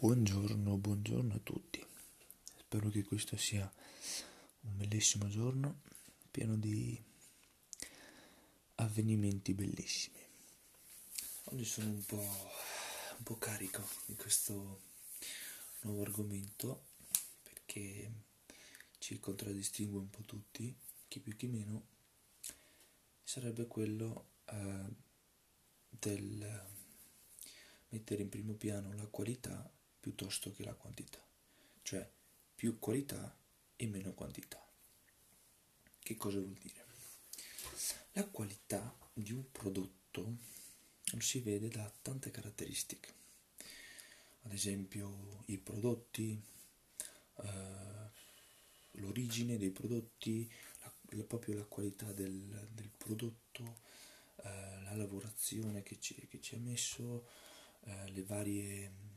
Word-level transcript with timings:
Buongiorno, 0.00 0.76
buongiorno 0.76 1.34
a 1.34 1.40
tutti. 1.40 1.84
Spero 2.56 2.88
che 2.88 3.02
questo 3.02 3.36
sia 3.36 3.68
un 4.60 4.76
bellissimo 4.76 5.26
giorno 5.26 5.80
pieno 6.30 6.56
di 6.56 7.02
avvenimenti 8.76 9.54
bellissimi. 9.54 10.20
Oggi 11.46 11.64
sono 11.64 11.88
un 11.88 12.04
po', 12.04 12.16
un 12.16 13.22
po 13.24 13.38
carico 13.38 13.82
di 14.06 14.14
questo 14.14 14.82
nuovo 15.80 16.02
argomento 16.02 16.90
perché 17.42 18.08
ci 18.98 19.18
contraddistingue 19.18 19.98
un 19.98 20.10
po' 20.10 20.22
tutti, 20.22 20.72
chi 21.08 21.18
più 21.18 21.34
chi 21.34 21.48
meno, 21.48 21.86
sarebbe 23.24 23.66
quello 23.66 24.28
eh, 24.44 24.84
del 25.88 26.66
mettere 27.88 28.22
in 28.22 28.28
primo 28.28 28.52
piano 28.52 28.94
la 28.94 29.06
qualità 29.08 29.68
piuttosto 30.08 30.54
che 30.54 30.64
la 30.64 30.72
quantità, 30.72 31.22
cioè 31.82 32.08
più 32.54 32.78
qualità 32.78 33.36
e 33.76 33.86
meno 33.86 34.14
quantità. 34.14 34.66
Che 35.98 36.16
cosa 36.16 36.38
vuol 36.38 36.54
dire? 36.54 36.86
La 38.12 38.24
qualità 38.24 38.96
di 39.12 39.32
un 39.32 39.52
prodotto 39.52 40.36
lo 41.12 41.20
si 41.20 41.40
vede 41.40 41.68
da 41.68 41.92
tante 42.00 42.30
caratteristiche, 42.30 43.12
ad 44.44 44.52
esempio 44.54 45.42
i 45.46 45.58
prodotti, 45.58 46.40
eh, 47.42 48.10
l'origine 48.92 49.58
dei 49.58 49.70
prodotti, 49.70 50.50
la, 51.10 51.22
proprio 51.24 51.54
la 51.54 51.64
qualità 51.64 52.10
del, 52.12 52.70
del 52.72 52.90
prodotto, 52.96 53.80
eh, 54.36 54.80
la 54.84 54.94
lavorazione 54.96 55.82
che 55.82 56.00
ci, 56.00 56.14
che 56.28 56.40
ci 56.40 56.54
ha 56.54 56.58
messo, 56.58 57.28
eh, 57.82 58.10
le 58.10 58.22
varie 58.22 59.07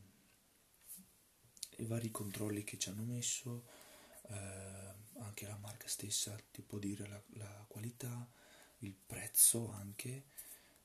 i 1.82 1.86
vari 1.86 2.10
controlli 2.10 2.62
che 2.62 2.78
ci 2.78 2.88
hanno 2.88 3.02
messo, 3.02 3.64
eh, 4.28 4.94
anche 5.18 5.46
la 5.46 5.56
marca 5.56 5.88
stessa 5.88 6.36
ti 6.50 6.62
può 6.62 6.78
dire 6.78 7.06
la, 7.08 7.22
la 7.34 7.64
qualità, 7.66 8.30
il 8.78 8.94
prezzo 8.94 9.70
anche, 9.72 10.24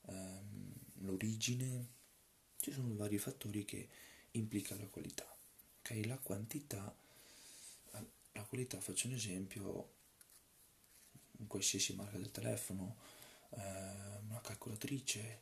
ehm, 0.07 0.73
l'origine, 1.01 1.95
ci 2.59 2.71
sono 2.71 2.95
vari 2.95 3.17
fattori 3.19 3.63
che 3.63 3.87
implica 4.31 4.75
la 4.75 4.87
qualità. 4.87 5.25
Okay? 5.79 6.03
La 6.05 6.17
quantità, 6.17 6.95
la 8.33 8.43
qualità 8.43 8.79
faccio 8.79 9.07
un 9.07 9.13
esempio, 9.13 9.93
qualsiasi 11.47 11.93
marca 11.93 12.17
del 12.17 12.31
telefono, 12.31 12.97
eh, 13.51 13.59
una 14.27 14.41
calcolatrice, 14.41 15.41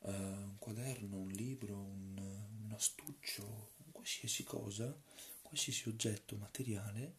eh, 0.00 0.10
un 0.10 0.56
quaderno, 0.58 1.18
un 1.18 1.30
libro, 1.30 1.74
un, 1.76 2.16
un 2.64 2.72
astuccio, 2.72 3.76
qualsiasi 4.08 4.42
cosa, 4.42 5.02
qualsiasi 5.42 5.86
oggetto 5.90 6.36
materiale 6.36 7.16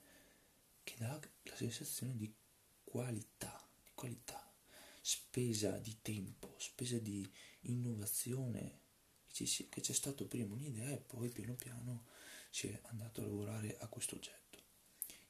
che 0.84 0.96
dà 0.98 1.20
la 1.44 1.56
sensazione 1.56 2.18
di 2.18 2.34
qualità, 2.84 3.64
di 3.84 3.92
qualità, 3.94 4.52
spesa 5.00 5.78
di 5.78 5.98
tempo, 6.02 6.56
spesa 6.58 6.98
di 6.98 7.32
innovazione, 7.62 8.80
che 9.32 9.82
c'è 9.82 9.94
stato 9.94 10.26
prima 10.26 10.56
un'idea 10.56 10.90
e 10.90 10.98
poi 10.98 11.30
piano 11.30 11.54
piano 11.54 12.06
si 12.50 12.68
è 12.68 12.80
andato 12.86 13.22
a 13.22 13.26
lavorare 13.26 13.78
a 13.78 13.88
questo 13.88 14.16
oggetto. 14.16 14.58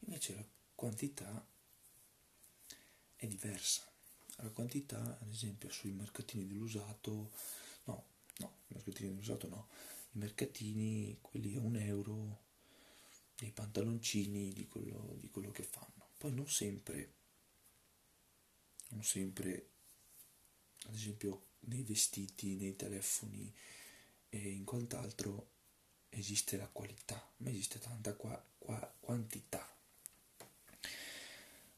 Invece 0.05 0.35
la 0.35 0.45
quantità 0.75 1.45
è 3.17 3.27
diversa. 3.27 3.85
La 4.37 4.49
quantità, 4.51 5.19
ad 5.19 5.29
esempio, 5.29 5.69
sui 5.69 5.91
mercatini 5.91 6.47
dell'usato, 6.47 7.33
no, 7.83 8.05
no, 8.37 8.53
mercatini 8.67 9.09
dell'usato 9.09 9.49
no, 9.49 9.67
i 10.11 10.17
mercatini, 10.17 11.17
quelli 11.21 11.55
a 11.55 11.61
un 11.61 11.75
euro, 11.75 12.47
dei 13.35 13.51
pantaloncini 13.51 14.51
di 14.51 14.67
quello, 14.67 15.15
di 15.19 15.29
quello 15.29 15.51
che 15.51 15.63
fanno. 15.63 16.09
Poi 16.17 16.33
non 16.33 16.49
sempre, 16.49 17.13
non 18.89 19.03
sempre, 19.03 19.69
ad 20.85 20.93
esempio 20.93 21.45
nei 21.61 21.83
vestiti, 21.83 22.55
nei 22.55 22.75
telefoni 22.75 23.53
e 24.29 24.49
in 24.49 24.63
quant'altro 24.63 25.57
esiste 26.09 26.57
la 26.57 26.67
qualità, 26.67 27.31
ma 27.37 27.49
esiste 27.49 27.79
tanta 27.79 28.13
qua, 28.15 28.43
qua, 28.57 28.95
quantità. 28.99 29.67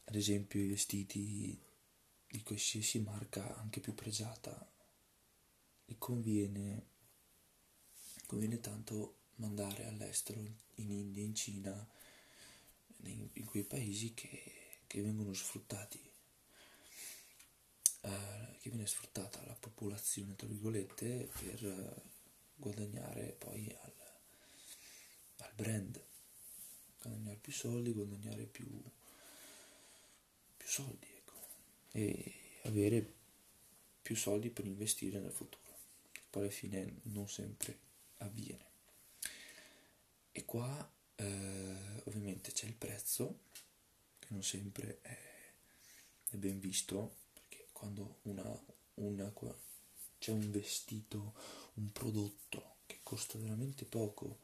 Ad 0.04 0.14
esempio 0.14 0.60
i 0.60 0.68
vestiti 0.68 1.58
di 2.26 2.42
qualsiasi 2.42 2.98
marca, 3.00 3.56
anche 3.56 3.80
più 3.80 3.94
pregiata, 3.94 4.70
gli 5.84 5.94
conviene 5.98 6.90
conviene 8.32 8.60
tanto 8.60 9.16
mandare 9.34 9.84
all'estero, 9.84 10.40
in 10.40 10.90
India, 10.90 11.22
in 11.22 11.34
Cina, 11.34 11.86
in, 13.02 13.28
in 13.30 13.44
quei 13.44 13.62
paesi 13.62 14.14
che, 14.14 14.78
che 14.86 15.02
vengono 15.02 15.34
sfruttati, 15.34 16.00
eh, 18.00 18.56
che 18.58 18.70
viene 18.70 18.86
sfruttata 18.86 19.44
la 19.44 19.52
popolazione, 19.52 20.34
tra 20.34 20.46
virgolette, 20.46 21.28
per 21.40 21.62
eh, 21.62 22.02
guadagnare 22.56 23.36
poi 23.36 23.68
al, 23.82 23.92
al 25.36 25.52
brand, 25.54 26.02
guadagnare 27.02 27.36
più 27.36 27.52
soldi, 27.52 27.92
guadagnare 27.92 28.44
più, 28.46 28.66
più 30.56 30.68
soldi, 30.68 31.06
ecco, 31.06 31.38
e 31.90 32.34
avere 32.62 33.12
più 34.00 34.16
soldi 34.16 34.48
per 34.48 34.64
investire 34.64 35.20
nel 35.20 35.32
futuro. 35.32 35.60
Poi 36.30 36.44
alla 36.44 36.50
fine 36.50 37.00
non 37.02 37.28
sempre 37.28 37.81
avviene. 38.24 38.70
E 40.32 40.44
qua 40.44 40.90
eh, 41.16 42.02
ovviamente 42.04 42.52
c'è 42.52 42.66
il 42.66 42.74
prezzo, 42.74 43.40
che 44.18 44.28
non 44.30 44.42
sempre 44.42 45.00
è, 45.02 45.18
è 46.30 46.36
ben 46.36 46.58
visto, 46.58 47.16
perché 47.32 47.68
quando 47.72 48.18
una, 48.22 48.42
una, 48.94 49.32
c'è 50.18 50.32
un 50.32 50.50
vestito, 50.50 51.34
un 51.74 51.92
prodotto 51.92 52.76
che 52.86 53.00
costa 53.02 53.38
veramente 53.38 53.84
poco, 53.84 54.38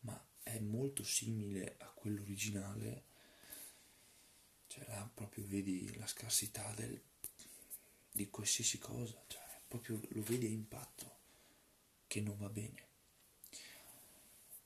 ma 0.00 0.22
è 0.42 0.58
molto 0.58 1.02
simile 1.04 1.76
a 1.78 1.86
quello 1.86 2.20
originale, 2.20 3.04
cioè 4.66 4.86
là 4.88 5.08
proprio 5.12 5.44
vedi 5.46 5.94
la 5.96 6.06
scarsità 6.06 6.72
del, 6.74 7.00
di 8.10 8.28
qualsiasi 8.28 8.78
cosa, 8.78 9.22
cioè 9.26 9.40
proprio 9.68 10.00
lo 10.08 10.22
vedi 10.22 10.46
a 10.46 10.50
impatto 10.50 11.20
che 12.12 12.20
non 12.20 12.36
va 12.36 12.50
bene. 12.50 12.88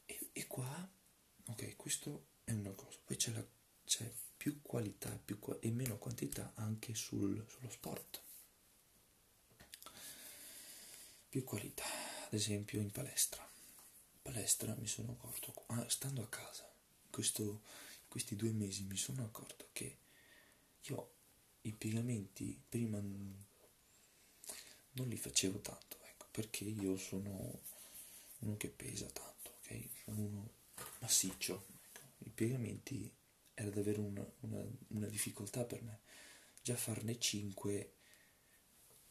E, 0.05 0.31
e 0.33 0.47
qua, 0.49 0.91
ok, 1.47 1.77
questo 1.77 2.27
è 2.43 2.51
una 2.51 2.73
cosa. 2.73 2.99
Poi 3.05 3.17
c'è, 3.17 3.31
la, 3.31 3.47
c'è 3.85 4.13
più 4.37 4.61
qualità 4.63 5.17
più, 5.17 5.39
e 5.61 5.71
meno 5.71 5.97
quantità 5.97 6.55
anche 6.57 6.97
sul, 6.97 7.47
sullo 7.49 7.71
sport. 7.71 8.21
Più 11.29 11.45
qualità, 11.45 11.85
ad 12.25 12.33
esempio 12.33 12.81
in 12.81 12.91
palestra. 12.91 13.45
In 13.45 14.23
palestra 14.23 14.75
mi 14.75 14.89
sono 14.89 15.13
accorto, 15.13 15.55
ah, 15.67 15.89
stando 15.89 16.25
a 16.25 16.29
casa, 16.29 16.69
questo, 17.11 17.63
questi 18.09 18.35
due 18.35 18.51
mesi 18.51 18.83
mi 18.83 18.97
sono 18.97 19.23
accorto 19.23 19.69
che 19.71 19.99
io 20.83 21.13
i 21.61 21.71
piegamenti 21.73 22.61
prima 22.69 22.99
non 22.99 23.47
li 25.07 25.17
facevo 25.17 25.61
tanto 25.61 26.06
perché 26.37 26.65
io 26.65 26.99
sono 26.99 27.63
uno 28.41 28.57
che 28.59 28.69
pesa 28.69 29.07
tanto, 29.07 29.55
ok? 29.57 29.89
Sono 30.05 30.21
uno 30.21 30.51
massiccio. 30.99 31.65
Ecco. 31.81 32.01
I 32.27 32.29
piegamenti 32.29 33.11
era 33.55 33.71
davvero 33.71 34.03
una, 34.03 34.31
una, 34.41 34.63
una 34.89 35.07
difficoltà 35.07 35.65
per 35.65 35.81
me. 35.83 36.01
Già 36.63 36.77
farne 36.77 37.19
5 37.19 37.93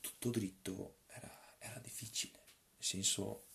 tutto 0.02 0.30
dritto 0.30 0.98
era, 1.08 1.56
era 1.58 1.80
difficile, 1.80 2.38
nel 2.76 2.86
senso 2.86 3.48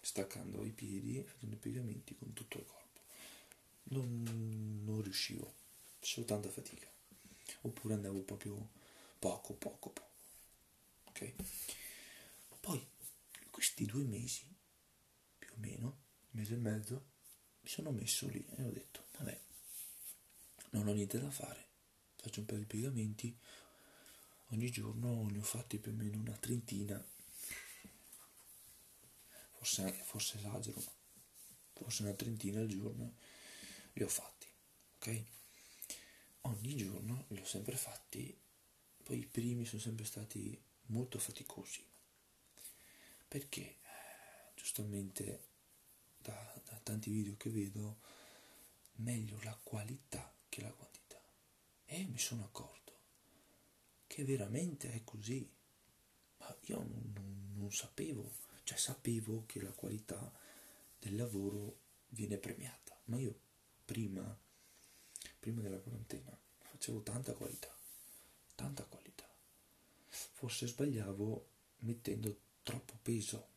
staccando 0.00 0.64
i 0.64 0.70
piedi 0.70 1.18
e 1.18 1.24
facendo 1.24 1.56
i 1.56 1.58
piegamenti 1.58 2.14
con 2.14 2.32
tutto 2.32 2.58
il 2.58 2.64
corpo. 2.64 3.00
Non, 3.88 4.82
non 4.84 5.02
riuscivo, 5.02 5.52
facevo 5.98 6.24
tanta 6.24 6.48
fatica. 6.48 6.88
Oppure 7.62 7.94
andavo 7.94 8.20
proprio 8.20 8.68
poco, 9.18 9.54
poco, 9.54 9.90
poco. 9.90 10.10
Ok? 11.06 11.32
Questi 13.64 13.86
due 13.86 14.04
mesi, 14.04 14.46
più 15.38 15.54
o 15.54 15.56
meno, 15.56 15.86
un 15.86 16.28
mese 16.32 16.52
e 16.52 16.58
mezzo, 16.58 17.12
mi 17.62 17.68
sono 17.70 17.92
messo 17.92 18.28
lì 18.28 18.46
e 18.58 18.62
ho 18.62 18.70
detto, 18.70 19.06
vabbè, 19.16 19.40
non 20.72 20.86
ho 20.86 20.92
niente 20.92 21.18
da 21.18 21.30
fare, 21.30 21.66
faccio 22.16 22.40
un 22.40 22.44
paio 22.44 22.58
di 22.58 22.66
piegamenti, 22.66 23.34
ogni 24.48 24.70
giorno 24.70 25.26
ne 25.30 25.38
ho 25.38 25.42
fatti 25.42 25.78
più 25.78 25.92
o 25.92 25.94
meno 25.94 26.18
una 26.18 26.36
trentina, 26.36 27.02
forse, 29.52 29.90
forse 30.04 30.36
esagero, 30.36 30.82
ma 30.84 30.92
forse 31.72 32.02
una 32.02 32.12
trentina 32.12 32.60
al 32.60 32.68
giorno 32.68 33.16
li 33.94 34.02
ho 34.02 34.08
fatti, 34.08 34.46
ok? 34.96 35.24
Ogni 36.42 36.76
giorno 36.76 37.24
li 37.28 37.40
ho 37.40 37.46
sempre 37.46 37.76
fatti, 37.76 38.38
poi 39.02 39.20
i 39.20 39.26
primi 39.26 39.64
sono 39.64 39.80
sempre 39.80 40.04
stati 40.04 40.62
molto 40.88 41.18
faticosi, 41.18 41.92
perché 43.34 43.78
giustamente 44.54 45.48
da, 46.18 46.62
da 46.66 46.78
tanti 46.84 47.10
video 47.10 47.36
che 47.36 47.50
vedo, 47.50 47.98
meglio 48.98 49.40
la 49.42 49.58
qualità 49.60 50.32
che 50.48 50.60
la 50.60 50.70
quantità. 50.70 51.20
E 51.84 52.04
mi 52.04 52.18
sono 52.18 52.44
accorto 52.44 52.92
che 54.06 54.22
veramente 54.22 54.92
è 54.92 55.02
così. 55.02 55.50
Ma 56.36 56.56
io 56.66 56.76
non, 56.78 57.10
non, 57.12 57.54
non 57.56 57.72
sapevo, 57.72 58.36
cioè 58.62 58.78
sapevo 58.78 59.42
che 59.46 59.60
la 59.60 59.72
qualità 59.72 60.32
del 61.00 61.16
lavoro 61.16 61.78
viene 62.10 62.38
premiata, 62.38 62.96
ma 63.06 63.18
io 63.18 63.36
prima, 63.84 64.38
prima 65.40 65.60
della 65.60 65.80
quarantena 65.80 66.38
facevo 66.60 67.02
tanta 67.02 67.32
qualità, 67.32 67.76
tanta 68.54 68.84
qualità. 68.84 69.28
Forse 70.08 70.68
sbagliavo 70.68 71.48
mettendo 71.78 72.43
troppo 72.64 72.98
peso, 73.00 73.48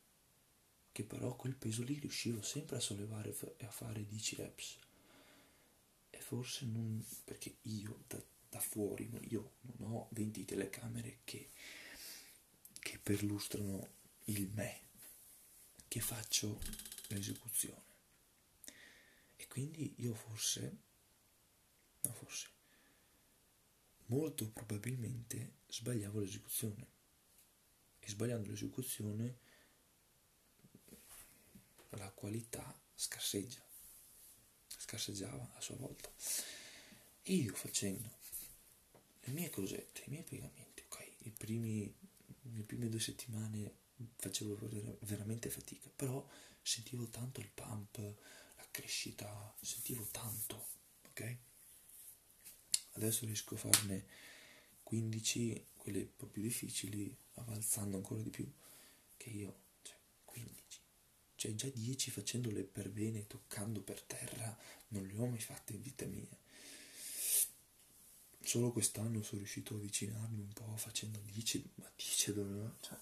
che 0.92 1.04
però 1.04 1.36
quel 1.36 1.56
peso 1.56 1.81
lì 1.81 1.98
riuscivo 1.98 2.44
sempre 2.44 2.75
a 2.75 2.80
sollevare 2.80 3.36
e 3.57 3.65
a 3.65 3.71
fare 3.71 4.06
10 4.06 4.36
reps. 4.36 4.77
E 6.12 6.19
forse 6.19 6.65
non, 6.65 7.04
perché 7.24 7.57
io 7.63 8.04
da, 8.07 8.21
da 8.50 8.59
fuori, 8.59 9.09
io 9.30 9.54
non 9.77 9.92
ho 9.94 10.07
20 10.12 10.45
telecamere 10.45 11.19
che, 11.24 11.50
che 12.80 13.00
perlustrano 13.00 13.95
il 14.25 14.50
me, 14.54 14.81
che 15.88 16.00
faccio 16.00 16.60
l'esecuzione. 17.07 17.86
E 19.36 19.48
quindi 19.48 19.94
io 19.98 20.13
forse, 20.13 20.77
no 22.01 22.13
forse, 22.13 22.48
molto 24.07 24.50
probabilmente 24.50 25.60
sbagliavo 25.68 26.19
l'esecuzione. 26.19 26.97
E 28.07 28.09
sbagliando 28.09 28.48
l'esecuzione 28.48 29.38
la 31.89 32.09
qualità 32.12 32.63
scarseggia, 32.95 33.62
scarseggiava 34.77 35.56
a 35.56 35.59
sua 35.59 35.75
volta. 35.75 36.09
Io 37.24 37.54
facendo 37.54 38.18
le 39.24 39.33
mie 39.33 39.50
cosette, 39.50 40.04
i 40.06 40.09
miei 40.09 40.24
piegamenti, 40.24 40.83
ok, 40.83 41.15
i 41.24 41.31
primi, 41.31 41.94
le 42.54 42.63
prime 42.63 42.88
due 42.88 43.01
settimane 43.01 43.74
facevo 44.15 44.57
veramente 45.01 45.50
fatica, 45.50 45.89
però 45.94 46.25
sentivo 46.62 47.10
tanto 47.10 47.42
il 47.42 47.50
pump, 47.50 47.98
la 47.98 48.68
crescita, 48.71 49.53
sentivo 49.60 50.07
tanto, 50.12 50.68
ok? 51.10 51.38
Adesso 52.92 53.25
riesco 53.25 53.56
a 53.56 53.57
farne 53.57 54.06
15, 54.83 55.65
quelle 55.88 56.01
un 56.01 56.16
po' 56.18 56.25
più 56.25 56.42
difficili, 56.42 57.16
avanzando 57.36 57.95
ancora 57.95 58.22
di 58.22 58.30
più, 58.30 58.45
che 59.16 59.30
io, 59.30 59.60
cioè 59.84 59.95
15. 60.25 60.80
Cioè 61.36 61.56
già 61.56 61.69
10 61.69 62.12
facendole 62.12 62.63
per 62.63 62.89
bene, 62.89 63.25
toccando 63.25 63.80
per 63.80 64.01
terra, 64.01 64.57
non 64.89 65.07
le 65.07 65.18
ho 65.18 65.25
mai 65.28 65.39
fatte 65.39 65.72
in 65.72 65.81
vita 65.81 66.06
mia. 66.06 66.28
Solo 68.42 68.74
quest'anno 68.74 69.24
sono 69.24 69.39
riuscito 69.39 69.75
a 69.75 69.78
avvicinarmi 69.78 70.42
un 70.42 70.51
po' 70.51 70.75
facendo 70.75 71.19
10, 71.19 71.69
ma 71.75 71.89
10 71.95 72.34
dove, 72.34 72.72
cioè 72.81 72.98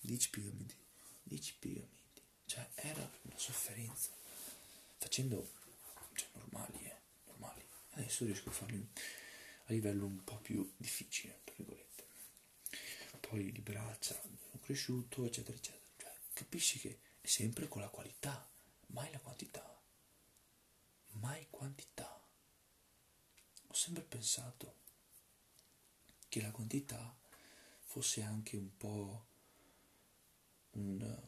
10 0.00 0.30
piegamenti, 0.30 0.74
10 1.24 1.54
piegamenti, 1.58 2.22
cioè 2.46 2.66
era 2.76 3.10
una 3.24 3.36
sofferenza. 3.36 4.08
Facendo, 4.96 5.46
cioè 6.14 6.28
normali, 6.32 6.78
eh, 6.84 6.96
normali. 7.26 7.62
Adesso 7.90 8.24
riesco 8.24 8.48
a 8.48 8.52
farli 8.52 8.88
a 9.68 9.72
livello 9.72 10.06
un 10.06 10.24
po' 10.24 10.38
più 10.38 10.72
difficile, 10.76 11.40
tra 11.44 11.54
virgolette. 11.56 12.06
Poi 13.20 13.52
le 13.52 13.60
braccia, 13.60 14.14
sono 14.14 14.58
cresciuto, 14.62 15.26
eccetera, 15.26 15.56
eccetera. 15.56 15.84
Cioè, 15.98 16.12
capisci 16.32 16.78
che 16.78 17.00
è 17.20 17.26
sempre 17.26 17.68
con 17.68 17.82
la 17.82 17.88
qualità, 17.88 18.48
mai 18.88 19.10
la 19.12 19.18
quantità. 19.18 19.78
Mai 21.20 21.46
quantità. 21.50 22.26
Ho 23.66 23.74
sempre 23.74 24.02
pensato 24.02 24.76
che 26.28 26.40
la 26.40 26.50
quantità 26.50 27.14
fosse 27.80 28.22
anche 28.22 28.56
un 28.56 28.74
po' 28.74 29.26
un, 30.70 31.22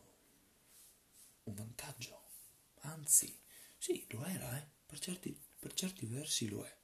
un 1.45 1.55
vantaggio. 1.55 2.29
Anzi, 2.83 3.39
sì, 3.77 4.07
lo 4.11 4.25
era, 4.25 4.59
eh? 4.59 4.67
per, 4.87 4.99
certi, 4.99 5.39
per 5.59 5.75
certi 5.75 6.07
versi 6.07 6.49
lo 6.49 6.65
è 6.65 6.80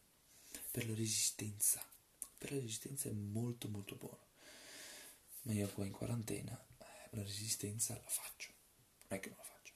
per 0.76 0.86
la 0.86 0.94
resistenza. 0.94 1.82
Per 2.36 2.52
la 2.52 2.58
resistenza 2.58 3.08
è 3.08 3.12
molto 3.12 3.66
molto 3.68 3.94
buono. 3.94 4.26
Ma 5.44 5.54
io 5.54 5.66
qua 5.72 5.86
in 5.86 5.92
quarantena 5.92 6.52
eh, 6.52 7.16
la 7.16 7.22
resistenza 7.22 7.94
la 7.94 8.08
faccio. 8.10 8.52
Non 9.08 9.18
è 9.18 9.20
che 9.22 9.30
non 9.30 9.38
la 9.38 9.44
faccio. 9.44 9.72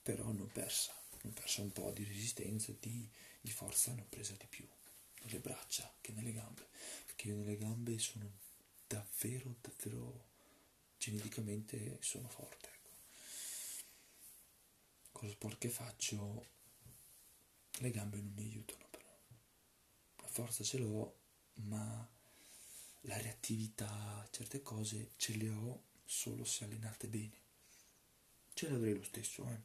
Però 0.00 0.32
l'ho 0.32 0.46
persa. 0.46 0.98
L'ho 1.20 1.30
persa 1.30 1.60
un 1.60 1.72
po' 1.72 1.90
di 1.90 2.04
resistenza, 2.04 2.72
di, 2.80 3.06
di 3.38 3.50
forza, 3.50 3.92
ne 3.92 4.00
ho 4.00 4.06
presa 4.08 4.32
di 4.38 4.46
più 4.46 4.66
nelle 5.24 5.40
braccia 5.40 5.94
che 6.00 6.12
nelle 6.12 6.32
gambe. 6.32 6.68
Perché 7.04 7.28
io 7.28 7.36
nelle 7.36 7.58
gambe 7.58 7.98
sono 7.98 8.30
davvero, 8.86 9.56
davvero 9.60 10.24
geneticamente 10.96 11.98
sono 12.00 12.30
forte. 12.30 12.70
Ecco. 12.72 12.90
Con 15.12 15.26
lo 15.26 15.34
sport 15.34 15.58
che 15.58 15.68
faccio 15.68 16.46
le 17.72 17.90
gambe 17.90 18.16
non 18.16 18.32
mi 18.34 18.44
aiutano 18.44 18.84
forza 20.34 20.64
ce 20.64 20.78
l'ho, 20.78 21.16
ma 21.68 22.08
la 23.02 23.16
reattività 23.18 24.26
certe 24.32 24.62
cose 24.62 25.12
ce 25.14 25.36
le 25.36 25.48
ho 25.48 25.82
solo 26.04 26.44
se 26.44 26.64
allenate 26.64 27.06
bene. 27.06 27.38
Ce 28.52 28.68
l'avrei 28.68 28.94
lo 28.94 29.04
stesso, 29.04 29.48
eh. 29.48 29.60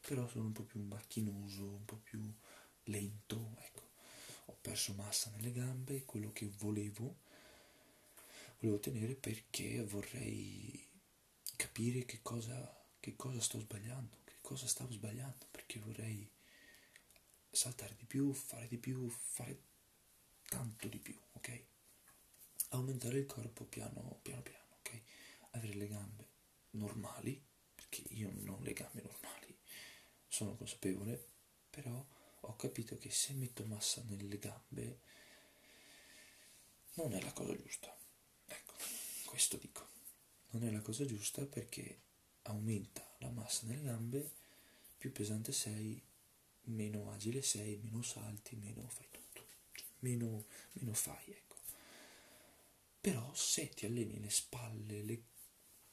Però 0.00 0.26
sono 0.26 0.46
un 0.46 0.52
po' 0.52 0.62
più 0.62 0.80
macchinoso, 0.80 1.62
un 1.62 1.84
po' 1.84 2.00
più 2.02 2.22
lento, 2.84 3.54
ecco. 3.58 3.82
Ho 4.46 4.56
perso 4.58 4.94
massa 4.94 5.28
nelle 5.36 5.52
gambe, 5.52 6.06
quello 6.06 6.32
che 6.32 6.48
volevo, 6.56 7.18
volevo 8.60 8.80
tenere 8.80 9.14
perché 9.14 9.84
vorrei 9.84 10.88
capire 11.54 12.06
che 12.06 12.20
cosa, 12.22 12.56
che 12.98 13.14
cosa 13.14 13.42
sto 13.42 13.58
sbagliando, 13.58 14.16
che 14.24 14.36
cosa 14.40 14.66
stavo 14.66 14.90
sbagliando, 14.90 15.48
perché 15.50 15.78
vorrei 15.80 16.26
saltare 17.50 17.94
di 17.94 18.06
più, 18.06 18.32
fare 18.32 18.66
di 18.68 18.78
più, 18.78 19.06
fare 19.10 19.66
tanto 20.48 20.88
di 20.88 20.98
più, 20.98 21.16
ok? 21.32 21.64
Aumentare 22.78 23.18
il 23.18 23.26
corpo 23.26 23.64
piano 23.64 24.18
piano, 24.22 24.42
piano 24.42 24.64
ok? 24.78 25.00
Avere 25.50 25.74
le 25.74 25.88
gambe 25.88 26.28
normali, 26.70 27.42
perché 27.74 28.02
io 28.10 28.30
non 28.32 28.48
ho 28.48 28.60
le 28.62 28.72
gambe 28.72 29.02
normali, 29.02 29.58
sono 30.26 30.54
consapevole, 30.54 31.26
però 31.68 32.06
ho 32.40 32.56
capito 32.56 32.96
che 32.96 33.10
se 33.10 33.32
metto 33.32 33.64
massa 33.64 34.02
nelle 34.06 34.38
gambe 34.38 35.00
non 36.94 37.12
è 37.14 37.20
la 37.20 37.32
cosa 37.32 37.56
giusta. 37.56 37.96
Ecco, 38.46 38.74
questo 39.26 39.56
dico. 39.56 39.86
Non 40.50 40.64
è 40.64 40.70
la 40.70 40.80
cosa 40.80 41.04
giusta 41.04 41.44
perché 41.44 42.00
aumenta 42.42 43.06
la 43.18 43.30
massa 43.30 43.66
nelle 43.66 43.82
gambe, 43.82 44.30
più 44.96 45.10
pesante 45.12 45.52
sei, 45.52 46.00
meno 46.62 47.10
agile 47.10 47.42
sei, 47.42 47.76
meno 47.82 48.02
salti, 48.02 48.56
meno 48.56 48.88
fai 48.88 49.06
tutto 49.10 49.28
meno, 50.00 50.44
meno 50.72 50.92
fai, 50.92 51.24
ecco. 51.26 51.47
Però 53.00 53.32
se 53.34 53.68
ti 53.70 53.86
alleni 53.86 54.18
le 54.20 54.30
spalle, 54.30 55.02
le, 55.02 55.22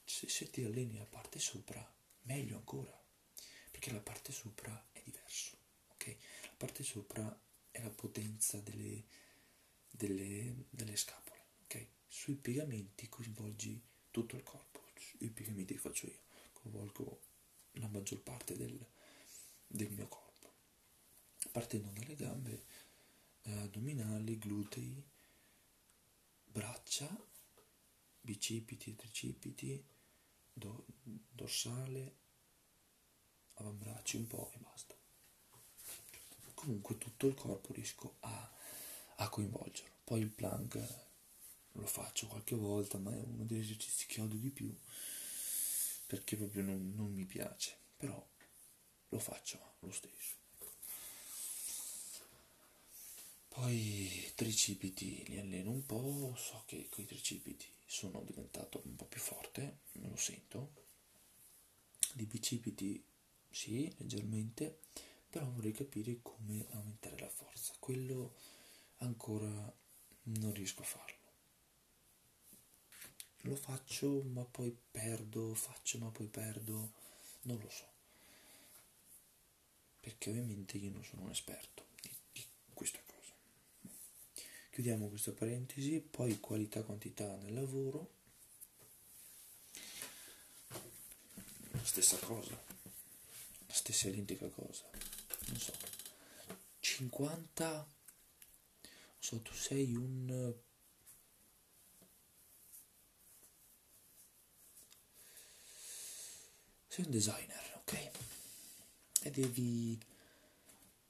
se, 0.04 0.28
se 0.28 0.50
ti 0.50 0.64
alleni 0.64 0.96
la 0.96 1.06
parte 1.06 1.38
sopra, 1.38 1.94
meglio 2.22 2.56
ancora, 2.56 3.00
perché 3.70 3.92
la 3.92 4.00
parte 4.00 4.32
sopra 4.32 4.88
è 4.92 5.00
diverso, 5.04 5.56
ok? 5.88 6.16
La 6.42 6.54
parte 6.56 6.82
sopra 6.82 7.40
è 7.70 7.80
la 7.82 7.90
potenza 7.90 8.58
delle, 8.60 9.04
delle, 9.90 10.64
delle 10.70 10.96
scapole, 10.96 11.44
ok? 11.64 11.86
Sui 12.08 12.34
piegamenti 12.34 13.08
coinvolgi 13.08 13.80
tutto 14.10 14.36
il 14.36 14.42
corpo, 14.42 14.84
i 15.18 15.30
piegamenti 15.30 15.74
che 15.74 15.80
faccio 15.80 16.06
io, 16.06 16.22
coinvolgo 16.54 17.20
la 17.72 17.88
maggior 17.88 18.20
parte 18.20 18.56
del, 18.56 18.78
del 19.66 19.90
mio 19.90 20.08
corpo. 20.08 20.54
Partendo 21.52 21.90
dalle 21.92 22.16
gambe, 22.16 22.64
eh, 23.42 23.52
addominali, 23.52 24.38
glutei, 24.38 25.02
braccia, 26.56 27.06
bicipiti 28.18 28.96
tricipiti, 28.96 29.84
do, 30.54 30.86
dorsale, 31.02 32.16
avambracci 33.56 34.16
un 34.16 34.26
po' 34.26 34.50
e 34.54 34.58
basta. 34.58 34.94
Comunque 36.54 36.96
tutto 36.96 37.26
il 37.26 37.34
corpo 37.34 37.74
riesco 37.74 38.16
a, 38.20 38.52
a 39.16 39.28
coinvolgerlo. 39.28 39.96
Poi 40.02 40.20
il 40.20 40.30
plank 40.30 41.04
lo 41.72 41.86
faccio 41.86 42.26
qualche 42.26 42.54
volta, 42.54 42.96
ma 42.96 43.12
è 43.12 43.20
uno 43.20 43.44
degli 43.44 43.60
esercizi 43.60 44.06
che 44.06 44.22
odio 44.22 44.38
di 44.38 44.50
più 44.50 44.74
perché 46.06 46.36
proprio 46.36 46.62
non, 46.62 46.94
non 46.94 47.12
mi 47.12 47.26
piace, 47.26 47.76
però 47.98 48.26
lo 49.08 49.18
faccio 49.18 49.76
lo 49.80 49.90
stesso. 49.90 50.45
Poi 53.58 54.32
tricipiti 54.34 55.24
li 55.28 55.38
alleno 55.38 55.70
un 55.70 55.86
po', 55.86 56.34
so 56.36 56.64
che 56.66 56.88
con 56.90 57.02
i 57.02 57.06
tricipiti 57.06 57.66
sono 57.86 58.20
diventato 58.20 58.82
un 58.84 58.94
po' 58.96 59.06
più 59.06 59.18
forte, 59.18 59.78
me 59.92 60.10
lo 60.10 60.16
sento. 60.16 60.72
Di 62.12 62.26
bicipiti 62.26 63.02
sì, 63.50 63.90
leggermente, 63.96 64.80
però 65.30 65.46
vorrei 65.46 65.72
capire 65.72 66.18
come 66.20 66.66
aumentare 66.72 67.18
la 67.18 67.30
forza. 67.30 67.72
Quello 67.78 68.34
ancora 68.98 69.74
non 70.24 70.52
riesco 70.52 70.82
a 70.82 70.84
farlo. 70.84 71.16
Lo 73.40 73.56
faccio 73.56 74.20
ma 74.20 74.44
poi 74.44 74.76
perdo, 74.90 75.54
faccio 75.54 75.96
ma 75.96 76.10
poi 76.10 76.26
perdo, 76.26 76.92
non 77.44 77.58
lo 77.58 77.70
so. 77.70 77.86
Perché 80.00 80.28
ovviamente 80.28 80.76
io 80.76 80.90
non 80.90 81.02
sono 81.02 81.22
un 81.22 81.30
esperto 81.30 81.86
di, 82.02 82.10
di 82.32 82.44
questa 82.74 82.98
cosa. 82.98 83.14
Chiudiamo 84.76 85.08
questa 85.08 85.32
parentesi, 85.32 86.00
poi 86.02 86.38
qualità 86.38 86.82
quantità 86.82 87.34
nel 87.36 87.54
lavoro. 87.54 88.10
Stessa 91.82 92.18
cosa, 92.18 92.62
stessa 93.68 94.08
identica 94.08 94.46
cosa. 94.48 94.84
Non 95.46 95.58
so. 95.58 95.72
50 96.80 97.72
non 97.72 97.86
so, 99.18 99.40
tu 99.40 99.54
sei 99.54 99.94
un 99.94 100.54
sei 106.86 107.04
un 107.06 107.10
designer, 107.10 107.72
ok? 107.76 108.10
E 109.22 109.30
devi, 109.30 109.98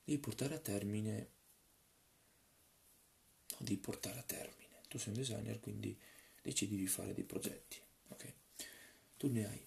devi 0.05 0.19
portare 0.21 0.55
a 0.55 0.61
termine, 0.61 1.35
devi 3.67 3.79
portare 3.81 4.21
a 4.21 4.23
termine, 4.23 4.81
tu 4.89 4.97
sei 4.97 5.13
un 5.13 5.19
designer 5.19 5.59
quindi 5.59 5.99
decidi 6.41 6.77
di 6.77 6.87
fare 6.87 7.13
dei 7.13 7.25
progetti, 7.25 7.81
ok? 8.09 8.33
Tu 9.17 9.29
ne 9.33 9.47
hai, 9.47 9.67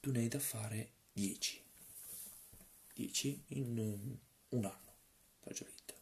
tu 0.00 0.10
ne 0.10 0.18
hai 0.18 0.28
da 0.28 0.38
fare 0.38 0.90
10, 1.14 1.62
10 2.92 3.44
in 3.48 4.18
un 4.50 4.64
anno, 4.64 4.94
per 5.40 5.54
vita, 5.54 5.94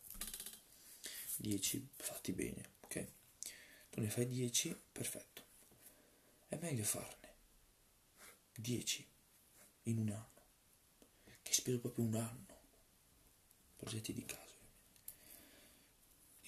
10 1.37 1.89
fatti 1.97 2.33
bene, 2.33 2.71
ok? 2.81 3.07
Tu 3.91 4.01
ne 4.01 4.11
fai 4.11 4.27
10, 4.27 4.77
perfetto, 4.91 5.45
è 6.49 6.59
meglio 6.61 6.83
farne 6.83 7.29
10 8.57 9.07
in 9.85 9.99
un 9.99 10.09
anno, 10.09 10.43
che 11.43 11.53
speso 11.53 11.79
proprio 11.79 12.05
un 12.05 12.17
anno, 12.17 12.59
progetti 13.77 14.13
di 14.13 14.25
casa. 14.25 14.50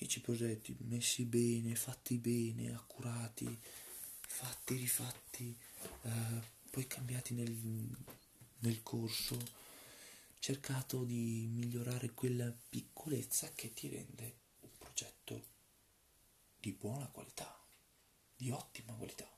10 0.03 0.21
progetti 0.21 0.77
messi 0.81 1.25
bene, 1.25 1.77
fatti 1.77 2.19
bene, 2.19 2.75
accurati, 2.75 3.57
fatti, 4.21 4.75
rifatti, 4.75 5.57
eh, 6.03 6.43
poi 6.71 6.89
cambiati 6.89 7.35
nel, 7.35 7.57
nel 8.59 8.83
corso, 8.83 9.39
cercato 10.41 11.05
di 11.05 11.47
migliorare 11.49 12.15
quella 12.15 12.53
piccolezza 12.69 13.53
che 13.55 13.73
ti 13.73 13.87
rende 13.87 14.39
un 14.63 14.71
progetto 14.77 15.45
di 16.59 16.73
buona 16.73 17.07
qualità, 17.07 17.57
di 18.37 18.51
ottima 18.51 18.95
qualità, 18.95 19.31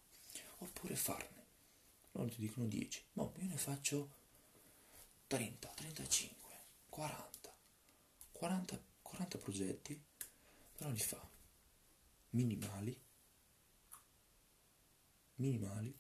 oppure 0.59 0.97
farne. 0.97 1.43
Loro 2.13 2.31
ti 2.31 2.41
dicono 2.41 2.67
10, 2.67 3.05
ma 3.15 3.31
io 3.37 3.49
ne 3.49 3.59
faccio 3.59 4.15
30, 5.27 5.69
35, 5.69 6.59
40, 6.89 7.55
40, 8.33 8.83
40 9.03 9.39
progetti, 9.39 10.03
però 10.77 10.91
li 10.91 10.99
fa. 10.99 11.31
Minimali, 12.31 13.01
minimali, 15.37 15.95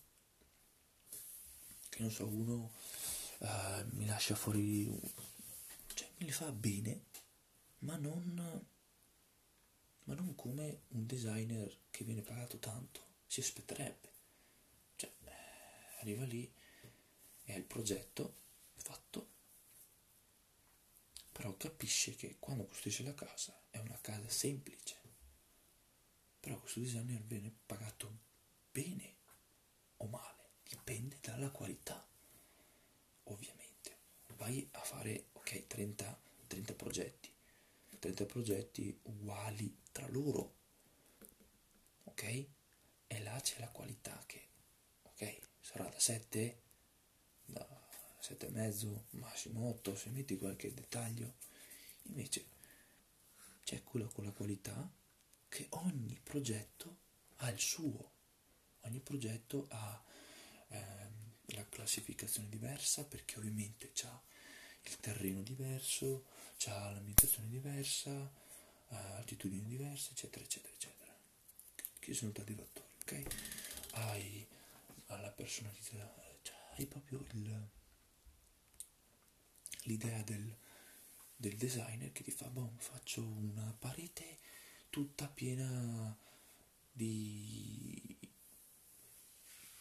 che 1.88 2.00
non 2.00 2.10
so, 2.10 2.26
uno 2.26 2.72
uh, 3.38 3.86
mi 3.92 4.06
lascia 4.06 4.34
fuori, 4.34 4.86
cioè 5.94 6.10
me 6.18 6.24
li 6.24 6.32
fa 6.32 6.50
bene, 6.50 7.04
ma 7.80 7.96
non, 7.96 8.66
ma 10.04 10.14
non 10.14 10.34
come 10.34 10.82
un 10.88 11.06
designer 11.06 11.72
che 11.90 12.04
viene 12.04 12.22
pagato 12.22 12.58
tanto 12.58 13.12
si 13.26 13.40
aspetterebbe. 13.40 14.12
Arriva 16.00 16.24
lì 16.24 16.52
ha 17.46 17.56
il 17.56 17.64
progetto 17.64 18.34
fatto, 18.74 19.23
capisce 21.56 22.14
che 22.14 22.36
quando 22.38 22.66
costruisce 22.66 23.02
la 23.02 23.14
casa 23.14 23.58
è 23.70 23.78
una 23.78 23.98
casa 24.00 24.28
semplice, 24.28 24.96
però 26.40 26.58
questo 26.58 26.80
designer 26.80 27.22
viene 27.22 27.52
pagato 27.66 28.18
bene 28.70 29.14
o 29.98 30.06
male, 30.06 30.50
dipende 30.68 31.18
dalla 31.20 31.50
qualità, 31.50 32.06
ovviamente. 33.24 33.72
Vai 34.36 34.68
a 34.72 34.80
fare, 34.80 35.26
ok, 35.32 35.66
30, 35.66 36.20
30 36.46 36.74
progetti, 36.74 37.32
30 37.98 38.26
progetti 38.26 38.98
uguali 39.04 39.82
tra 39.92 40.08
loro, 40.08 40.54
ok? 42.04 42.46
E 43.06 43.22
là 43.22 43.38
c'è 43.40 43.60
la 43.60 43.70
qualità 43.70 44.22
che, 44.26 44.48
ok? 45.02 45.52
sarà 45.64 45.88
da 45.88 45.98
7, 45.98 46.62
da 47.46 47.83
7,5, 48.26 49.18
massimo 49.18 49.68
8 49.68 49.94
se 49.94 50.08
metti 50.08 50.38
qualche 50.38 50.72
dettaglio. 50.72 51.34
Invece 52.04 52.46
c'è 53.64 53.82
quello 53.82 54.08
con 54.08 54.24
la 54.24 54.30
qualità 54.30 54.90
che 55.48 55.66
ogni 55.70 56.18
progetto 56.22 56.96
ha 57.36 57.50
il 57.50 57.60
suo, 57.60 58.12
ogni 58.80 59.00
progetto 59.00 59.66
ha 59.68 60.02
ehm, 60.68 61.32
la 61.48 61.68
classificazione 61.68 62.48
diversa 62.48 63.04
perché 63.04 63.38
ovviamente 63.38 63.92
ha 64.04 64.22
il 64.84 64.96
terreno 64.96 65.42
diverso, 65.42 66.24
ha 66.66 66.90
l'ambientazione 66.92 67.48
diversa, 67.48 68.10
eh, 68.88 68.96
altitudini 68.96 69.66
diverse, 69.68 70.12
eccetera, 70.12 70.42
eccetera, 70.42 70.72
eccetera. 70.72 71.14
Che 71.98 72.14
sono 72.14 72.32
tanti 72.32 72.54
fattori, 72.54 72.88
ok? 73.02 73.22
Hai 73.92 74.46
alla 75.06 75.30
personalità, 75.30 76.10
cioè 76.42 76.56
hai 76.76 76.86
proprio 76.86 77.24
il, 77.32 77.68
l'idea 79.84 80.22
del, 80.22 80.56
del 81.36 81.56
designer 81.56 82.12
che 82.12 82.22
ti 82.22 82.30
fa, 82.30 82.46
boh, 82.48 82.74
faccio 82.76 83.22
una 83.22 83.74
parete 83.78 84.38
tutta 84.90 85.26
piena 85.28 86.16
di, 86.92 88.16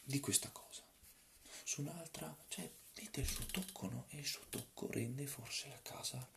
di 0.04 0.20
questa 0.20 0.50
cosa. 0.52 0.84
Su 1.64 1.82
un'altra, 1.82 2.36
cioè, 2.48 2.70
mette 2.98 3.22
il 3.22 3.28
suo 3.28 3.46
tocco, 3.46 3.90
no? 3.90 4.06
E 4.10 4.18
il 4.18 4.26
suo 4.26 4.44
tocco 4.50 4.90
rende 4.92 5.26
forse 5.28 5.70
la 5.70 5.82
casa 5.82 6.28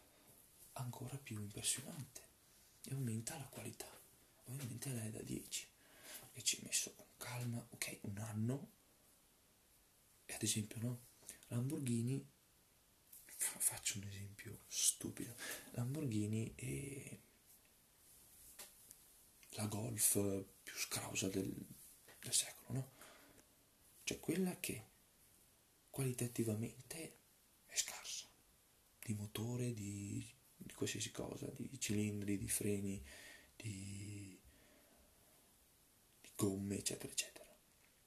ancora 0.75 1.17
più 1.17 1.41
impressionante 1.41 2.21
e 2.85 2.93
aumenta 2.93 3.37
la 3.37 3.45
qualità. 3.45 3.89
Ovviamente 4.45 4.91
lei 4.91 5.09
è 5.09 5.11
da 5.11 5.23
10 5.23 5.67
e 6.35 6.43
ci 6.43 6.57
ho 6.57 6.65
messo 6.65 6.93
con 6.95 7.07
calma, 7.17 7.67
ok, 7.71 7.99
un 8.03 8.19
anno 8.19 8.75
ad 10.35 10.43
esempio, 10.43 10.79
no? 10.81 11.01
Lamborghini, 11.49 12.25
faccio 13.37 13.99
un 13.99 14.05
esempio 14.05 14.64
stupido, 14.66 15.35
Lamborghini 15.73 16.55
è 16.55 17.19
la 19.50 19.66
Golf 19.66 20.45
più 20.62 20.75
scrausa 20.75 21.28
del, 21.28 21.55
del 22.21 22.33
secolo, 22.33 22.73
no? 22.73 22.93
Cioè 24.05 24.21
quella 24.21 24.59
che 24.61 24.85
qualitativamente 25.90 27.19
è 27.66 27.75
scarsa, 27.75 28.26
di 29.00 29.14
motore, 29.14 29.73
di, 29.73 30.25
di 30.57 30.73
qualsiasi 30.75 31.11
cosa, 31.11 31.47
di 31.57 31.81
cilindri, 31.81 32.37
di 32.37 32.49
freni, 32.49 33.05
di, 33.57 34.38
di 36.21 36.33
gomme, 36.37 36.76
eccetera, 36.76 37.12
eccetera, 37.12 37.59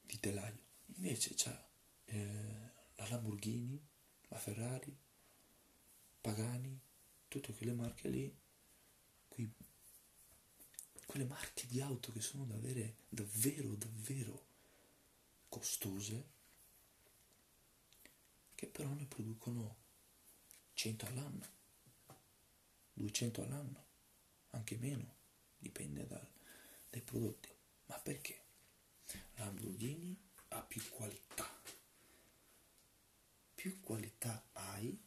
di 0.01 0.19
telaio. 0.19 0.67
Invece 0.95 1.33
c'è 1.33 1.67
eh, 2.05 2.71
la 2.95 3.07
Lamborghini, 3.09 3.83
la 4.27 4.37
Ferrari, 4.37 4.95
Pagani, 6.21 6.79
tutte 7.27 7.53
quelle 7.53 7.73
marche 7.73 8.09
lì, 8.09 8.37
quei, 9.27 9.51
quelle 11.05 11.25
marche 11.25 11.65
di 11.67 11.81
auto 11.81 12.11
che 12.11 12.21
sono 12.21 12.45
davvero, 12.45 12.93
davvero, 13.09 13.75
davvero 13.75 14.45
costose, 15.49 16.37
che 18.55 18.67
però 18.67 18.89
ne 18.93 19.05
producono 19.05 19.75
100 20.73 21.05
all'anno, 21.05 21.47
200 22.93 23.41
all'anno, 23.43 23.85
anche 24.51 24.77
meno, 24.77 25.15
dipende 25.57 26.05
dal, 26.05 26.27
dai 26.89 27.01
prodotti. 27.01 27.49
Ma 27.85 27.97
perché? 27.99 28.43
Lamborghini 29.35 30.15
ha 30.49 30.61
più 30.61 30.87
qualità 30.89 31.59
più 33.59 33.81
qualità 33.81 34.41
hai 34.53 34.97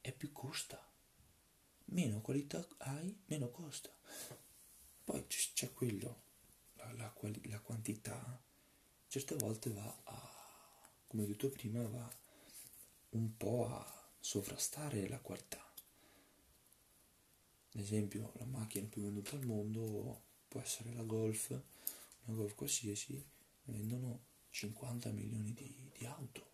e 0.00 0.12
più 0.12 0.32
costa. 0.32 0.84
Meno 1.86 2.20
qualità 2.20 2.66
hai, 2.78 3.16
meno 3.26 3.50
costa. 3.50 3.90
Poi 5.04 5.26
c'è 5.26 5.72
quello, 5.72 6.22
la, 6.74 6.92
la, 6.92 7.14
la 7.44 7.60
quantità, 7.60 8.42
certe 9.06 9.36
volte 9.36 9.70
va 9.70 10.00
a, 10.04 10.90
come 11.06 11.26
detto 11.26 11.48
prima, 11.48 11.82
va 11.88 12.10
un 13.10 13.36
po' 13.36 13.68
a 13.68 14.10
sovrastare 14.20 15.08
la 15.08 15.18
qualità. 15.18 15.64
Ad 17.72 17.80
esempio, 17.80 18.32
la 18.36 18.44
macchina 18.44 18.86
più 18.86 19.02
venduta 19.02 19.36
al 19.36 19.46
mondo 19.46 20.24
può 20.46 20.60
essere 20.60 20.92
la 20.92 21.04
Golf, 21.04 21.50
una 21.50 22.36
Golf 22.36 22.54
qualsiasi, 22.54 23.24
vendono 23.64 24.26
50 24.50 25.10
milioni 25.10 25.54
di, 25.54 25.90
di 25.96 26.04
auto, 26.04 26.50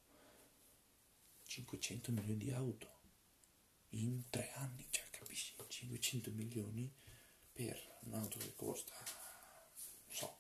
500 1.44 2.12
milioni 2.12 2.36
di 2.36 2.50
auto 2.52 2.93
in 4.00 4.28
tre 4.30 4.52
anni, 4.54 4.86
cioè 4.90 5.04
capisci? 5.10 5.54
500 5.68 6.30
milioni 6.32 6.92
per 7.52 7.98
un'auto 8.00 8.38
che 8.38 8.54
costa, 8.54 8.94
non 10.06 10.14
so, 10.14 10.38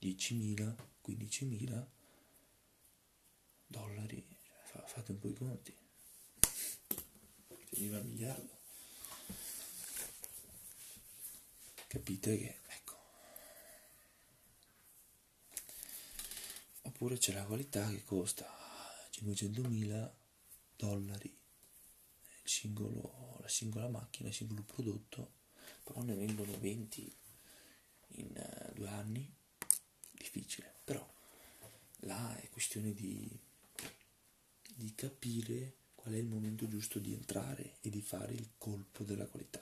10.000, 0.00 0.74
15.000 1.06 1.86
dollari, 3.66 4.26
fate 4.86 5.12
un 5.12 5.18
po' 5.18 5.28
i 5.28 5.34
conti, 5.34 5.76
si 7.48 7.74
arriva 7.74 7.98
a 7.98 8.02
miliardo. 8.02 8.56
Capite 11.86 12.36
che, 12.36 12.58
ecco, 12.66 12.96
oppure 16.82 17.16
c'è 17.16 17.32
la 17.32 17.44
qualità 17.44 17.88
che 17.88 18.04
costa 18.04 18.46
500.000 19.10 20.10
dollari 20.76 21.36
singolo, 22.48 23.38
la 23.40 23.48
singola 23.48 23.88
macchina, 23.88 24.28
il 24.28 24.34
singolo 24.34 24.62
prodotto, 24.62 25.32
però 25.84 26.02
ne 26.02 26.14
vendono 26.14 26.58
20 26.58 27.16
in 28.16 28.28
uh, 28.34 28.74
due 28.74 28.88
anni, 28.88 29.32
difficile, 30.12 30.72
però 30.84 31.06
là 32.02 32.36
è 32.36 32.48
questione 32.50 32.92
di, 32.92 33.28
di 34.74 34.94
capire 34.94 35.74
qual 35.94 36.14
è 36.14 36.16
il 36.16 36.26
momento 36.26 36.66
giusto 36.66 36.98
di 36.98 37.12
entrare 37.12 37.76
e 37.80 37.90
di 37.90 38.00
fare 38.00 38.32
il 38.32 38.50
colpo 38.58 39.04
della 39.04 39.26
qualità, 39.26 39.60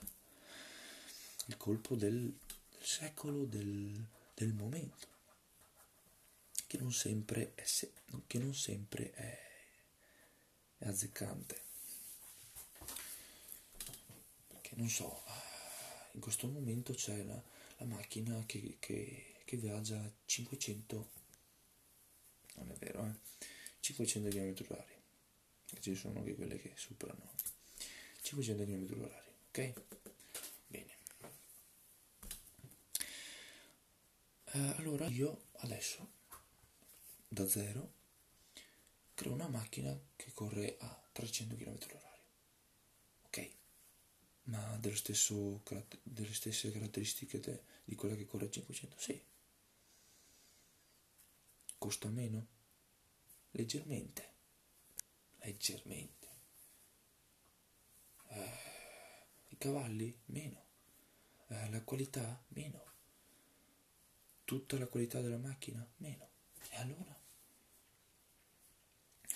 il 1.47 1.57
colpo 1.57 1.95
del, 1.95 2.21
del 2.21 2.83
secolo, 2.83 3.45
del, 3.45 4.05
del 4.33 4.53
momento 4.53 5.15
che 6.67 6.77
non 6.77 6.91
sempre 6.91 7.53
è, 7.55 7.63
se- 7.63 7.93
che 8.27 8.37
non 8.39 8.53
sempre 8.53 9.11
è, 9.13 9.39
è 10.79 10.87
azzeccante. 10.87 11.63
Perché 14.47 14.66
non 14.77 14.89
so, 14.89 15.23
in 16.11 16.19
questo 16.19 16.47
momento 16.47 16.93
c'è 16.93 17.23
la, 17.23 17.41
la 17.77 17.85
macchina 17.85 18.43
che, 18.45 18.77
che, 18.79 19.35
che, 19.43 19.57
viaggia 19.57 19.99
a 19.99 20.11
500, 20.25 21.09
non 22.55 22.71
è 22.71 22.75
vero, 22.75 23.05
eh? 23.05 23.45
500 23.79 24.29
km/h. 24.29 24.95
Ci 25.79 25.95
sono 25.95 26.19
anche 26.19 26.35
quelle 26.35 26.59
che 26.59 26.73
superano 26.75 27.33
500 28.21 28.63
km/h, 28.63 29.23
ok? 29.49 29.73
Bene. 30.67 30.95
Eh, 34.45 34.73
allora 34.77 35.07
io 35.07 35.45
adesso 35.57 36.15
da 37.27 37.47
zero, 37.47 37.93
creo 39.15 39.33
una 39.33 39.47
macchina 39.47 39.97
che 40.15 40.31
corre 40.33 40.77
a 40.79 41.01
300 41.13 41.55
km 41.55 41.77
Ok, 41.77 42.06
ma 44.47 44.79
stesso, 44.93 45.61
delle 46.03 46.33
stesse 46.33 46.71
caratteristiche 46.71 47.39
de, 47.39 47.63
di 47.83 47.95
quella 47.95 48.15
che 48.15 48.25
corre 48.25 48.45
a 48.45 48.49
500? 48.49 48.97
Sì. 48.97 49.21
Costa 51.77 52.09
meno? 52.09 52.47
Leggermente. 53.51 54.33
Leggermente. 55.39 56.27
Eh, 58.29 58.51
I 59.49 59.57
cavalli? 59.57 60.17
Meno. 60.25 60.65
Eh, 61.47 61.69
la 61.69 61.81
qualità? 61.81 62.43
Meno. 62.49 62.85
Tutta 64.45 64.77
la 64.77 64.87
qualità 64.87 65.19
della 65.21 65.37
macchina? 65.37 65.85
Meno. 65.97 66.29
E 66.69 66.77
allora? 66.77 67.19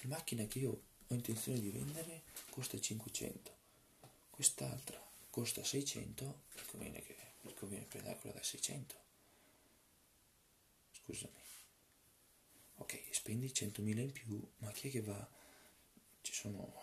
La 0.04 0.08
macchina 0.08 0.46
che 0.46 0.60
io 0.60 0.84
ho 1.08 1.14
intenzione 1.14 1.60
di 1.60 1.70
vendere 1.70 2.24
costa 2.50 2.80
500, 2.80 3.58
quest'altra 4.42 5.00
costa 5.30 5.64
600, 5.64 6.42
mi 6.56 6.66
conviene, 6.66 7.04
che, 7.04 7.16
mi 7.42 7.54
conviene 7.54 7.86
prendere 7.86 8.18
quella 8.18 8.38
da 8.38 8.42
600. 8.42 8.96
Scusami. 10.94 11.40
Ok, 12.78 13.04
spendi 13.12 13.50
100.000 13.50 14.00
in 14.00 14.12
più, 14.12 14.42
ma 14.58 14.72
chi 14.72 14.88
è 14.88 14.92
che 14.92 15.02
va? 15.02 15.30
Ci 16.22 16.34
sono... 16.34 16.74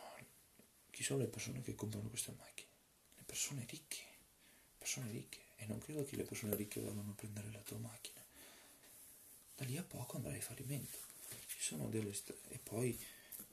Chi 0.88 1.03
sono 1.03 1.18
le 1.18 1.27
persone 1.27 1.61
che 1.61 1.75
comprano 1.75 2.09
queste 2.09 2.31
macchine? 2.38 2.68
Le 3.16 3.23
persone 3.25 3.66
ricche. 3.68 4.05
Persone 4.79 5.11
ricche. 5.11 5.40
E 5.57 5.66
non 5.66 5.79
credo 5.79 6.05
che 6.05 6.14
le 6.14 6.23
persone 6.23 6.55
ricche 6.55 6.81
vadano 6.81 7.11
a 7.11 7.14
prendere 7.14 7.51
la 7.51 7.61
tua 7.62 7.79
macchina. 7.79 8.25
Da 9.57 9.64
lì 9.64 9.77
a 9.77 9.83
poco 9.83 10.14
andrai 10.14 10.38
a 10.38 10.42
fallimento 10.42 10.99
ci 11.49 11.61
sono 11.61 11.88
delle 11.88 12.14
st- 12.14 12.37
e 12.51 12.59
poi 12.59 12.97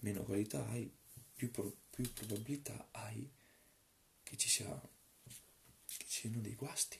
meno 0.01 0.21
qualità 0.21 0.63
hai, 0.67 0.87
più, 1.33 1.49
pro- 1.49 1.75
più 1.89 2.13
probabilità 2.13 2.87
hai 2.91 3.27
che 4.25 4.35
ci 4.35 4.49
sia 4.49 4.67
che 5.85 6.05
ci 6.07 6.21
siano 6.21 6.41
dei 6.41 6.55
guasti 6.55 6.99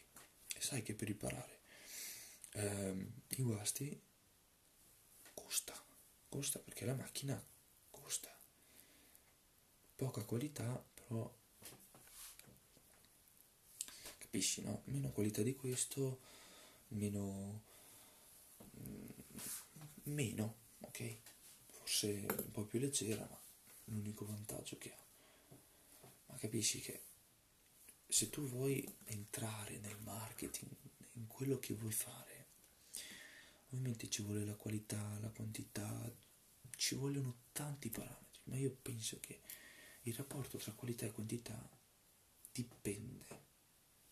e 0.56 0.62
sai 0.62 0.82
che 0.82 0.94
per 0.96 1.08
riparare 1.08 1.60
ehm, 2.52 3.22
i 3.38 3.42
guasti 3.42 4.02
costa 5.34 5.76
costa 6.30 6.60
perché 6.60 6.86
la 6.86 6.96
macchina 6.96 7.44
costa 7.90 8.34
poca 9.96 10.24
qualità 10.24 10.82
però 10.94 11.38
capisci 14.18 14.62
no? 14.62 14.84
meno 14.86 15.12
qualità 15.12 15.42
di 15.42 15.56
questo 15.56 16.22
meno 16.90 17.64
mm, 18.80 19.10
meno 20.04 20.64
ok? 20.96 21.18
Forse 21.68 22.26
un 22.28 22.52
po' 22.52 22.64
più 22.64 22.80
leggera, 22.80 23.28
ma 23.30 23.40
l'unico 23.86 24.26
vantaggio 24.26 24.78
che 24.78 24.94
ha. 24.94 25.04
Ma 26.28 26.38
capisci 26.38 26.80
che 26.80 27.02
se 28.08 28.30
tu 28.30 28.48
vuoi 28.48 28.88
entrare 29.06 29.78
nel 29.80 29.98
marketing, 30.02 30.72
in 31.14 31.28
quello 31.28 31.60
che 31.60 31.74
vuoi 31.74 31.92
fare, 31.92 32.48
ovviamente 33.66 34.10
ci 34.10 34.22
vuole 34.22 34.46
la 34.46 34.56
qualità, 34.56 35.18
la 35.20 35.30
quantità, 35.30 36.14
ci 36.76 36.96
vogliono 36.96 37.44
tanti 37.52 37.90
parametri, 37.90 38.42
ma 38.46 38.58
io 38.58 38.72
penso 38.82 39.20
che 39.20 39.42
il 40.04 40.14
rapporto 40.14 40.58
tra 40.58 40.72
qualità 40.74 41.06
e 41.06 41.12
quantità 41.12 41.70
dipende, 42.52 43.26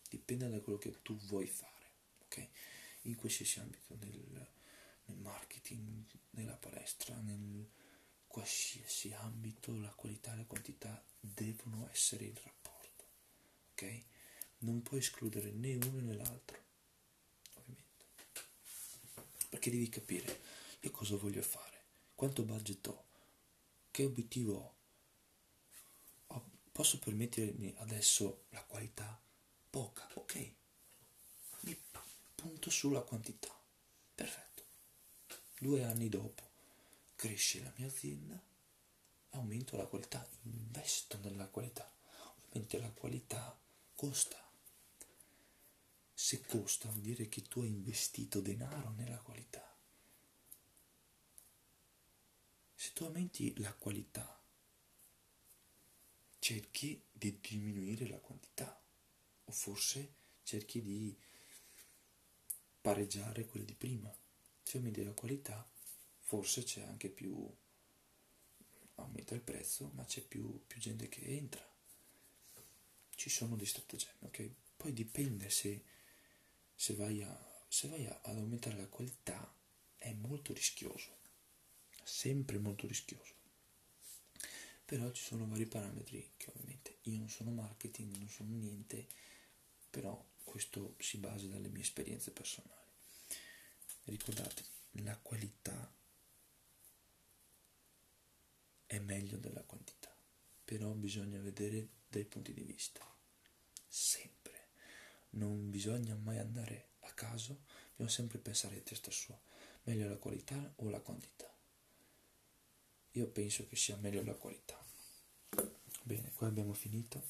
dipende 0.10 0.49
da 0.49 0.60
quello 0.60 0.79
che 0.79 1.01
tu 1.01 1.15
vuoi 1.15 1.47
fare, 1.47 1.91
ok? 2.23 2.49
In 3.03 3.15
qualsiasi 3.15 3.60
ambito, 3.60 3.95
nel, 3.95 4.51
nel 5.06 5.17
marketing, 5.17 6.06
nella 6.32 6.56
palestra, 6.56 7.15
nel 7.19 7.69
qualsiasi 8.25 9.13
ambito, 9.13 9.77
la 9.77 9.93
qualità 9.93 10.34
e 10.34 10.38
la 10.38 10.45
quantità 10.45 11.06
devono 11.19 11.88
essere 11.91 12.25
in 12.25 12.34
rapporto, 12.34 12.62
ok? 13.73 14.03
Non 14.59 14.81
puoi 14.81 14.99
escludere 14.99 15.51
né 15.51 15.75
uno 15.75 15.99
né 15.99 16.13
l'altro, 16.15 16.57
ovviamente. 17.55 18.05
Perché 19.49 19.69
devi 19.69 19.89
capire 19.89 20.41
io 20.79 20.91
cosa 20.91 21.17
voglio 21.17 21.41
fare, 21.41 21.83
quanto 22.15 22.43
budget 22.43 22.88
ho, 22.88 23.05
che 23.91 24.05
obiettivo 24.05 24.55
ho. 24.55 24.71
Posso 26.71 26.97
permettermi 26.97 27.73
adesso 27.77 28.45
la 28.49 28.63
qualità? 28.63 29.21
Poca, 29.69 30.09
ok. 30.15 30.51
Mi 31.62 31.77
punto 32.33 32.69
sulla 32.71 33.01
quantità. 33.01 33.55
Perfetto 34.15 34.53
due 35.63 35.86
anni 35.86 36.09
dopo 36.09 36.43
cresce 37.15 37.62
la 37.62 37.71
mia 37.77 37.88
azienda, 37.88 38.38
aumento 39.29 39.77
la 39.77 39.86
qualità, 39.86 40.27
investo 40.41 41.17
nella 41.23 41.47
qualità. 41.47 41.89
Ovviamente 42.36 42.77
la 42.79 42.91
qualità 42.91 43.57
costa. 43.95 44.41
Se 46.13 46.41
costa 46.45 46.89
vuol 46.89 47.01
dire 47.01 47.27
che 47.27 47.41
tu 47.43 47.62
hai 47.62 47.67
investito 47.67 48.39
denaro 48.39 48.91
nella 48.91 49.19
qualità. 49.19 49.62
Se 52.75 52.91
tu 52.93 53.06
aumenti 53.06 53.58
la 53.60 53.73
qualità, 53.73 54.43
cerchi 56.43 57.01
di 57.10 57.39
diminuire 57.39 58.06
la 58.06 58.19
quantità 58.19 58.77
o 59.45 59.51
forse 59.53 60.13
cerchi 60.43 60.82
di 60.82 61.17
pareggiare 62.82 63.45
quelle 63.45 63.63
di 63.63 63.75
prima 63.75 64.13
se 64.62 64.75
aumenti 64.75 65.06
la 65.06 65.13
qualità 65.13 65.65
forse 66.19 66.63
c'è 66.63 66.82
anche 66.82 67.08
più 67.08 67.49
aumenta 68.95 69.36
il 69.36 69.39
prezzo 69.39 69.91
ma 69.93 70.03
c'è 70.03 70.21
più, 70.21 70.62
più 70.67 70.82
gente 70.82 71.08
che 71.08 71.21
entra 71.21 71.65
ci 73.15 73.30
sono 73.30 73.56
dei 73.56 73.65
stratagemmi 73.65 74.28
ok? 74.28 74.49
Poi 74.78 74.93
dipende 74.93 75.49
se, 75.49 75.84
se 76.76 76.93
vai, 76.95 77.21
a, 77.21 77.65
se 77.67 77.88
vai 77.88 78.06
ad 78.06 78.38
aumentare 78.38 78.78
la 78.78 78.88
qualità 78.88 79.56
è 79.97 80.12
molto 80.13 80.54
rischioso 80.54 81.21
sempre 82.04 82.60
molto 82.60 82.88
rischioso. 82.88 83.34
Però 84.86 85.10
ci 85.12 85.23
sono 85.23 85.47
vari 85.47 85.65
parametri 85.65 86.34
che 86.38 86.49
ovviamente 86.49 86.97
io 87.04 87.17
non 87.17 87.30
sono 87.30 87.52
marketing, 87.52 88.15
non 88.17 88.30
sono 88.30 88.52
niente, 88.52 89.08
però 89.89 90.23
questo 90.43 90.95
si 90.99 91.17
basa 91.17 91.47
dalle 91.47 91.69
mie 91.69 91.82
esperienze 91.82 92.32
personali. 92.32 92.82
Ricordate, 94.06 94.63
la 94.97 95.17
qualità 95.17 95.91
è 98.86 98.99
meglio 98.99 99.38
della 99.38 99.63
quantità, 99.63 100.12
però 100.73 100.89
bisogna 100.93 101.39
vedere 101.39 101.88
dai 102.09 102.25
punti 102.25 102.51
di 102.51 102.63
vista, 102.63 102.99
sempre. 103.88 104.69
Non 105.31 105.69
bisogna 105.69 106.15
mai 106.15 106.39
andare 106.39 106.93
a 107.01 107.12
caso, 107.12 107.65
bisogna 107.91 108.09
sempre 108.09 108.39
pensare 108.39 108.77
a 108.77 108.81
testa 108.81 109.12
sua, 109.12 109.39
meglio 109.83 110.09
la 110.09 110.17
qualità 110.17 110.73
o 110.77 110.89
la 110.89 110.99
quantità. 110.99 111.47
Io 113.12 113.27
penso 113.27 113.67
che 113.67 113.75
sia 113.75 113.95
meglio 113.97 114.23
la 114.23 114.33
qualità. 114.33 114.83
Bene, 116.01 116.31
qua 116.33 116.47
abbiamo 116.47 116.73
finito 116.73 117.21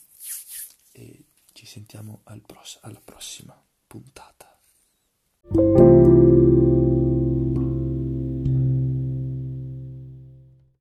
e 0.94 1.26
ci 1.52 1.66
sentiamo 1.66 2.22
al 2.24 2.40
pross- 2.40 2.80
alla 2.82 3.02
prossima 3.02 3.62
puntata. 3.86 4.53